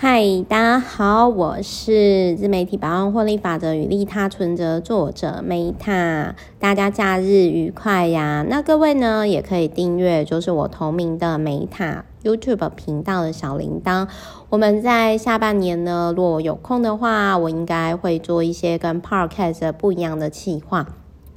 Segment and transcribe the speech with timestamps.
[0.00, 8.46] 嗨，大家好，我是自媒体百万获利法则与利他存折作者 Meta，大家假日愉快呀！
[8.48, 14.06] 那各位呢，也可以订阅，就是我同名的 Meta YouTube 频道的小铃铛。
[14.50, 20.86] 我们在下半年呢，如果有空的话，我应该会做一些跟 Podcast 不一样的企划。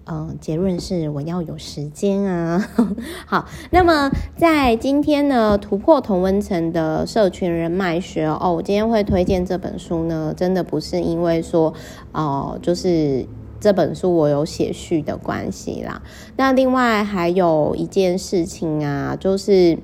[0.06, 2.68] 嗯，结论是我要有时间啊。
[3.28, 11.73] 好，那么在今天呢，突破同温层的社群人脉学哦，我今天会推荐这本书呢，真的不是因为说
[12.12, 13.26] 哦，就是
[13.59, 16.02] 这本书我有写序的关系啦。
[16.36, 19.78] 那另外还有一件事情啊，就是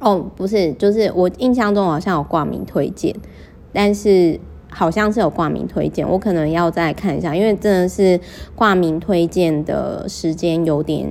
[0.00, 3.14] 哦，不是，就是我印象中好像有挂名推荐，
[3.72, 4.40] 但是。
[4.70, 8.18] 好像是有挂名推荐，我可能要再看一下，因为真的是
[8.54, 11.06] 挂名推荐的时间有点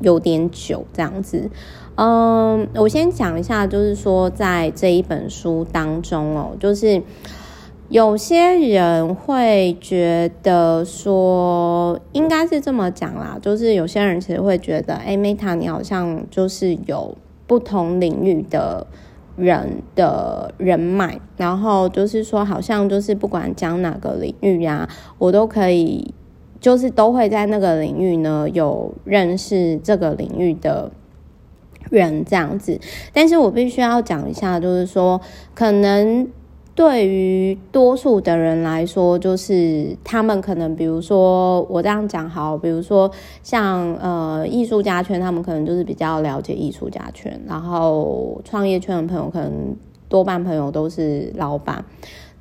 [0.00, 1.48] 有点久这样子。
[1.94, 7.02] 嗯，我先讲一下，就是说在这一本书当中哦，就是
[7.90, 18.86] 有些人会觉得说，应该是这么讲啦，就是有些人其实会觉得，哎，Meta 你好像就是有不同领域的。
[19.36, 26.14] 人的人脉，然后就是说，好像就是不管讲哪个领域呀、我都可以，
[26.60, 30.90] 就是都会在那个领域呢有认识这个领域的
[31.90, 32.78] 人这样子。
[33.12, 35.20] 但是我必须要讲一下，就是说
[35.54, 36.28] 可能。
[36.74, 43.10] 对于多数的人来说，就是他们可能，比如说我这样讲好，比如说
[43.42, 49.76] 像呃艺术家圈，他们可能就是比较了解艺术家圈，然后创业圈的朋友可能
[50.08, 51.84] 多半朋友都是老板。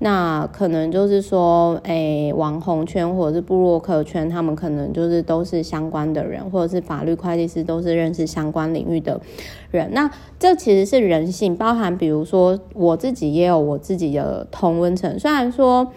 [0.03, 9.21] 那可能就是说，诶、网红圈或者是部落客圈，他们可能就是都是相关的人，或者是法律会计师都是认识相关领域的
[9.69, 9.91] 人。
[9.93, 15.19] 那这其实是人性，包含比如说我自己也有我自己的同温层。
[15.19, 15.87] 虽然说，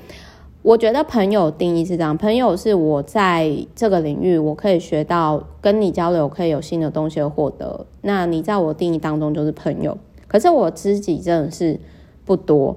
[0.61, 7.87] 我觉得朋友定义是这样，朋友是我在这个领域我可以学到，跟你交流可以有新的东西获得。
[8.03, 9.97] 那你在我定义当中就是朋友，
[10.29, 11.81] 可是我知己真的是
[12.27, 12.77] 不多。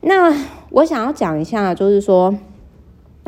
[0.00, 0.34] 那
[0.70, 2.34] 我想要讲一下，就是说，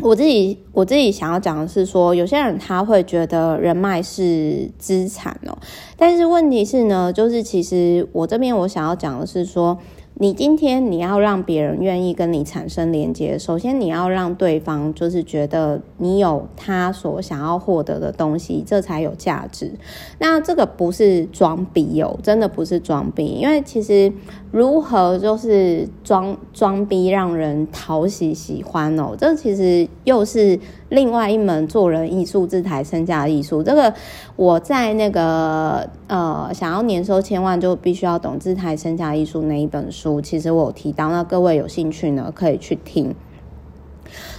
[0.03, 5.59] 我自己我自己想要讲的是说，有些人他会觉得人脉是资产哦，
[5.97, 9.79] 但是问题是呢，就是其实我这边我想要讲的是说。
[10.23, 19.73] 你今天你要让别人愿意跟你产生连接，首先你要让对方就是觉得你有他所想要获得的东西，这才有价值。
[20.19, 24.13] 那这个不是装逼哦，真的不是装逼，因为其实
[24.51, 33.63] 如何就是装装逼让人讨喜喜欢哦，这其实又是另外一门做人艺术，自抬身价艺术。
[33.63, 33.93] 这个
[34.37, 40.21] 我在那个呃想要年收千万就必须要懂自抬身价艺术那一本书。
[40.21, 43.15] 其实我有提到，那各位有兴趣呢，可以去听。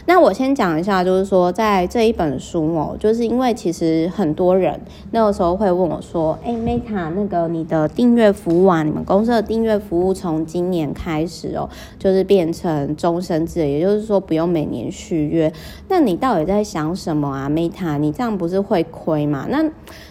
[0.05, 4.79] 那我先讲一下，就是说，在这一本书哦，就是因为其实很多人
[5.11, 15.51] 那个时候会问我说：“哎，Meta，那个你的订阅服务啊，你们公司的订阅服务从今年开始哦，就是变成终身制，也就是说不用每年续约。
[15.87, 17.97] 那你到底在想什么啊，Meta？
[17.97, 19.63] 你这样不是会亏吗？”那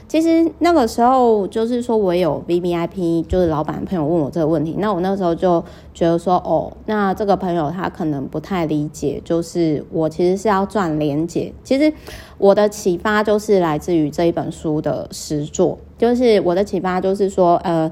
[0.06, 5.62] 其实那个时候就是说，我有 VVIP，就是老板朋友问我这个问题，那我那时候就
[5.94, 11.52] 觉得说，哦，那这个朋友他可能不太理解，就是是我其实是要赚连结。
[11.64, 11.92] 其实
[12.38, 17.90] 我的启发就是来自于这一本书的实作，就是我的启发就是说，呃。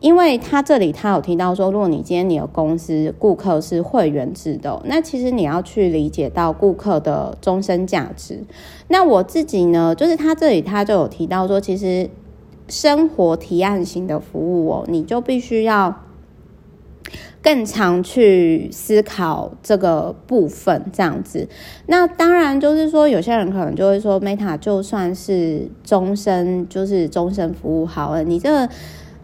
[0.00, 8.38] 因为他这里他有提到说，如果你今天你的公司顾客是会员制的，那其实你要去理解到顾客的终身价值。
[8.86, 12.08] 那我自己呢，就是他这里他就有提到说，其实
[12.68, 15.92] 生活提案型的服务哦，你就必须要
[17.48, 21.48] 更常去思考这个部分，这样子。
[21.86, 28.68] 那当然就是说，有些人可能就会说，Meta 就算是终身，就是终身服务好了，你这个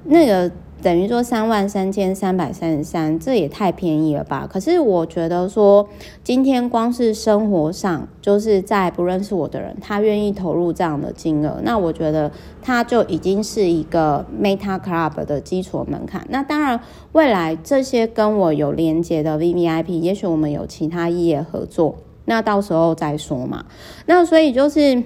[0.04, 0.50] 那个。
[0.84, 4.46] 等于说三万三千三百三十三，这也太便宜了吧？
[4.46, 5.88] 可是我觉得说，
[6.22, 12.30] 今天光是生活上，就是在不认识我的人，他愿意投入这样的金额，那我觉得
[12.60, 16.22] 他就已经是一个 Meta Club 的基础门槛。
[16.28, 16.78] 那当然，
[17.12, 23.64] 未来这些跟我有连接的 VVIP，也许我们有其他业合作，那到时候再说嘛。
[24.04, 25.02] 那所以就是。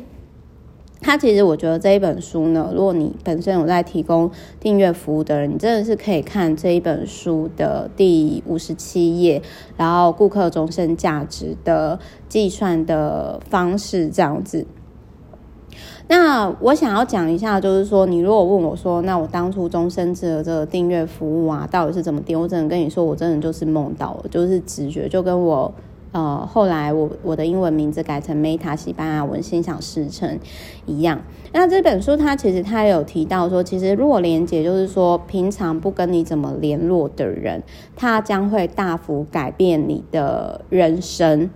[1.00, 9.40] 他其实，我觉得这一本书呢，如果你本身有在提供订阅服务的人，你真的是可以看这一本书的第五十七页，
[9.76, 11.98] 然后顾客终身价值的
[12.28, 14.66] 计算的方式这样子。
[16.08, 22.40] 那我想要讲一下，就是说，你如果问我说，那我当初终身制的这个订阅服务啊，到底是怎么定？
[22.40, 25.72] 我只能跟你说，我真的就是梦到了，就是直觉，就跟我
[26.12, 30.38] 呃后来我我的英文名字改成 Meta 西班牙文心想事成
[30.86, 31.20] 一样。
[31.52, 37.62] 那这本书它其实它有提到说，其实弱连结就是说，平常不跟你怎么联络的人，
[37.96, 41.50] 他将会大幅改变你的人生。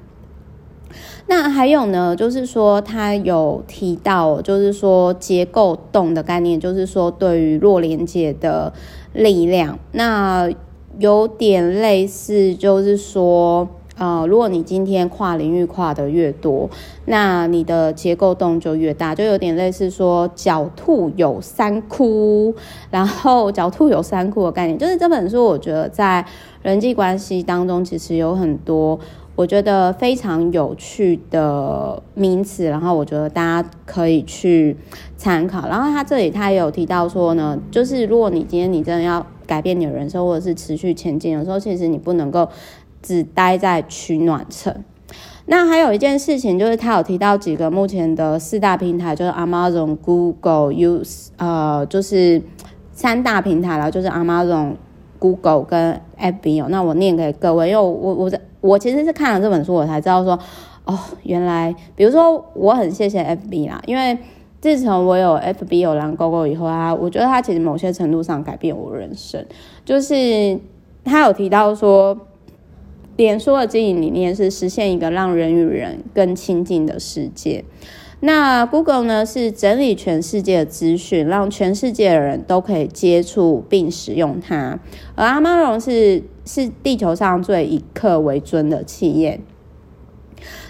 [1.27, 8.73] 那还有呢，就是说他有提到，就是说结构洞的概念，就是说对于弱连结的
[9.15, 10.51] 力量，那
[10.99, 13.67] 有点类似，就是说，
[13.99, 16.69] 呃，如果你今天跨领域跨得越多，
[17.07, 22.55] 那你的结构洞就越大，就有点类似说狡兔有三窟，
[22.91, 26.25] 然后狡兔有三窟的概念，就是这本书我觉得在
[26.63, 28.99] 人际关系当中其实有很多。
[29.35, 34.77] 我觉得非常有趣的名词，然后我觉得大家可以去
[35.17, 35.67] 参考。
[35.67, 42.47] 然后他这里他也有提到说呢，就是如果你今天你真的要改变你的人生，或者是持续前进的时候，其实你不能够
[43.03, 44.85] 只待在取暖层。
[45.47, 52.41] 那还有一件事情，就是他有提到几个目前的四大平台，就是 Amazon、Google、Use，呃，就是
[52.93, 54.75] 三大平台了，就是 Amazon、
[55.19, 56.55] Google 跟 FB。
[56.55, 58.41] 有那我念给各位，因为我我在。
[58.63, 60.39] 我其实是看了这本书，我才知道说，
[60.85, 64.17] 哦，原来，比如说，我很谢谢 FB 啦，因为
[64.61, 69.45] 自从我有 FB 有蓝勾勾以后啊，我觉得它其实某些程度上改变我人生。
[69.85, 70.57] 就是
[71.05, 72.17] 他有提到说，
[73.17, 77.65] 脸书的经营理念是实现一个让人与人更亲近的世界。
[78.21, 84.79] 那 Google 呢，是整理全世界的资讯，让全世界的人都可以接触并使用它。
[85.17, 89.41] 而 Amazon 是是地球上最以客为尊的企业。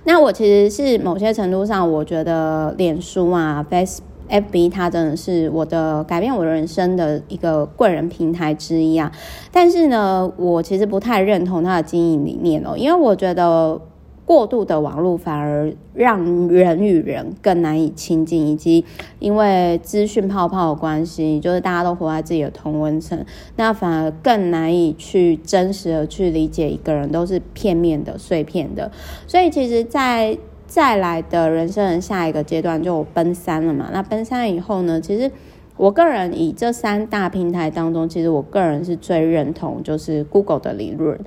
[0.05, 4.01] 那我其实是某些程度上，我觉得脸书啊、Facebook、
[4.33, 9.13] FB 它真的是我的改变我人生的一个贵人平台之一啊。
[9.53, 13.81] 但是呢，我其实不太认同它的经营理念哦，因为我觉得。
[14.25, 18.83] 过度的网络反而让人与人更难以亲近，以及
[19.19, 23.23] 因为资讯泡泡的关系，就是大家都活在自己的同温层，
[23.57, 28.91] 那反而更难以去真实的去理解一个人，都是片面的、碎片的。
[29.27, 30.39] 所以，其实，在
[30.75, 33.91] 再来的人生的下一个阶段就奔三了嘛。
[33.93, 35.31] 那奔三以后呢，其实
[35.77, 41.21] 我个人以这三大平台当中，其实我个人是最认同，就是 Google 的理论。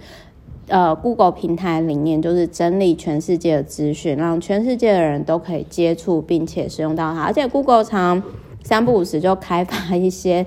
[0.68, 7.22] 呃，Google 平台理念就是整理全世界的资讯，让全世界的人都可以接触并且使用到它。
[7.22, 8.24] 而且 Google 常
[8.64, 10.44] 三不五时就开发一些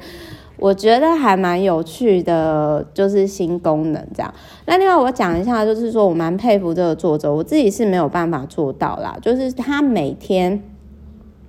[0.58, 4.34] 我觉得还蛮有趣的，就是新功能这样。
[4.66, 10.62] 那另外我讲一下，就是说我蛮佩服这个作者，我自己是没有办法做到啦，就是他每天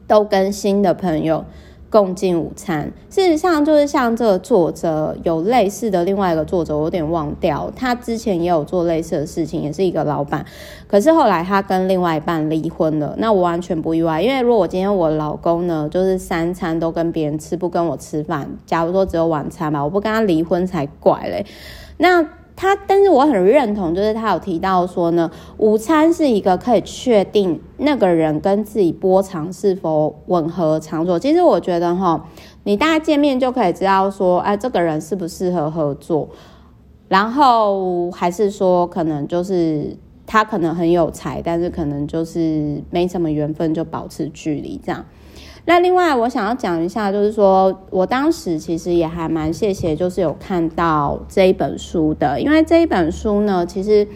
[0.07, 1.43] 都跟新的朋友。
[1.89, 10.45] 共进午餐，事实上就是像这个作者有类似的另外一个作者，我有点忘掉，他之前也有做类似的事情，也是一个老板，
[10.87, 13.15] 可是后来他跟另外一半离婚了。
[13.17, 21.45] 那我完全不意外，因为如果我今天我老公呢，就是三餐都跟别人吃，不跟我吃饭，假如说只有晚餐吧，我不跟他离婚才怪嘞。
[21.97, 22.25] 那。
[22.61, 31.17] 他，但是我很认同，就是他有提到说呢，午餐是一个可以确定那个人跟自己波长是否吻合场所。
[31.17, 32.27] 其实我觉得哈，
[32.65, 36.27] 你大家见面就可以知道说，哎，这个人适不适合合作，
[37.07, 39.95] 然后还是说可能就是
[40.25, 45.05] 他可能很有才，但是可能就是没什么缘分，就保持距离这样。
[45.65, 54.07] 那另外，我想要讲一下，就是说我当时其实也还蛮谢谢，就是有看到这一本书的，因为这一本书呢，其实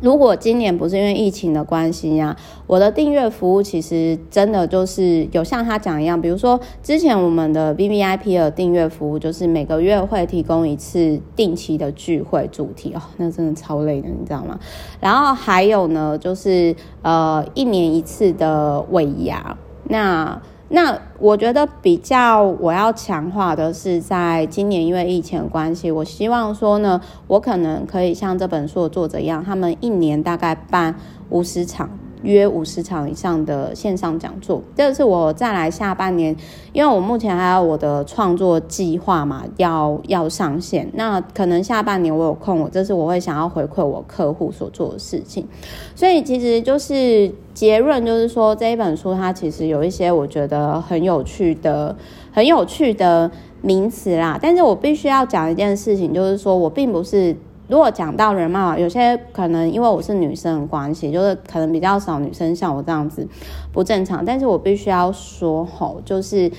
[0.00, 14.58] 如果今年不是因为疫情的关系呀，我的订阅服务其实真的就是有像他讲一样，比如说之前我们的 VVIP 的订阅服务，就是每个月会提供一次定期的聚会主题哦，那真的超累的，你知道吗？
[15.00, 19.56] 然后还有呢，就是呃一年一次的尾牙。
[19.88, 30.94] 那那我觉得比较我要强化的是，在今年因为疫情的关系，我希望说呢，我可能可以像这本书的作者一样，他们一年大概办
[31.30, 31.90] 五十场。
[32.24, 36.34] 约五十场以上的线上讲座，这是我再来下半年，
[36.72, 40.90] 因为我目前还有我的创作计划嘛，要要上线。
[40.94, 45.46] 那可能下半年我有空，我这是我会想要回馈我客户所做的事情。
[45.94, 51.94] 所以其实就是结论，就是说这一本书它其实有一些我觉得很有趣的、
[52.32, 54.38] 很有趣的名词啦。
[54.42, 57.36] 但是我必须要讲一件事情，就是说我并不是。
[57.66, 63.26] 如果讲到人脉，有些可能因为我是女生的关系，就是可能比较少女生像我这样子
[63.72, 64.24] 不正常。
[64.24, 66.50] 但是我必须要说吼，就是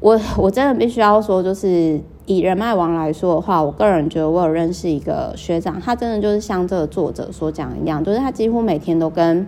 [0.00, 9.46] 我 我真的必须要说，就是以人脉王来说的话，我个人觉得我有认识一个学长，他真的就是像这个作者所讲一样，就是他几乎每天都跟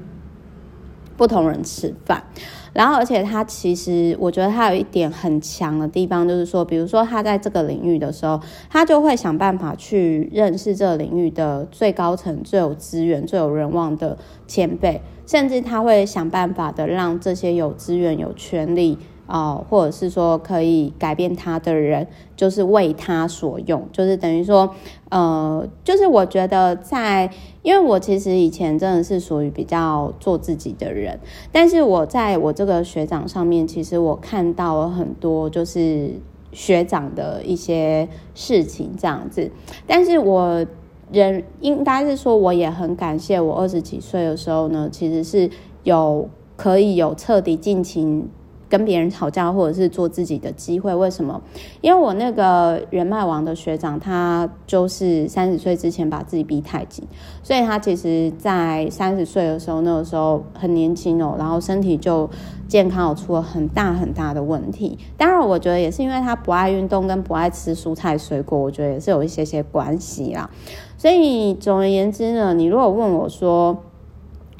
[1.20, 2.24] 不同人吃饭。
[2.72, 18.96] 然后，而且他其实，我觉得他有一点很强的地方，就是说，比如说他在这个领域的时候，他就会想办法去认识这个领域的最高层、最有资源、最有人望的前辈，甚至他会想办法的让这些有资源、有权利。
[19.30, 24.74] 哦，或者是说可以改变他的人，就是为他所用，就是等于说，
[25.08, 27.30] 呃，就是我觉得在，
[27.62, 31.16] 因为我其实以前真的是属于比较做自己的人，
[31.52, 36.10] 但是我在我这个学长上面，其实我看到了很多就是
[36.50, 39.48] 学长的一些事情这样子，
[39.86, 40.66] 但是我
[41.12, 45.48] 人应该是说，我也很感谢我二十几岁的时候呢，其实是
[45.84, 48.28] 有可以有彻底尽情。
[48.70, 51.42] 跟别人吵架，或者是做自己的机会，为什么？
[51.80, 57.04] 因为我那个人脉网的学长，他就是三十岁之前把自己逼太紧，
[57.42, 62.30] 所以他其实，在三十岁的时候，那个时候很年轻哦，然后身体就
[62.68, 64.96] 健康有出了很大很大的问题。
[65.16, 70.48] 当然，我觉得也是因为他不爱运动跟不爱吃蔬菜水果，我觉得也是有一些些关系啦。
[70.96, 73.76] 所以总而言之呢，你如果问我说，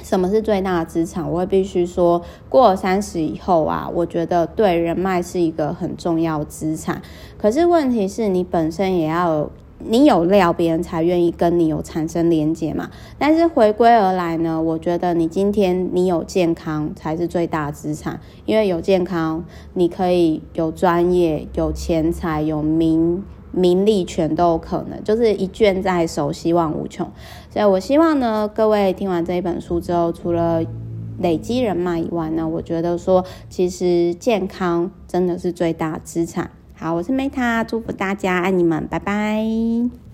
[0.03, 1.31] 什么是最大的资产？
[1.31, 7.01] 我会必须说，过三十以后啊，我觉得对人脉是一个很重要资产。
[7.39, 12.91] 可是问题是你本身也要有，你有料，别人才愿意跟你有产生连接嘛。
[13.19, 23.25] 但是回归而来呢，我觉得你今天你有健康才是最大的资产，因为有健康，你可以有专业、有钱财、有名。
[23.53, 27.11] 名利权都有可能，就是一卷在手，希望无穷。
[27.51, 30.63] 所以我希望呢，各位听完这一本书之后，除了
[31.19, 36.51] 累积人脉以外呢，我觉得说，其实健康真的是最大资产。
[36.75, 40.00] 好，我是 Meta，祝福大家，爱你们，拜拜。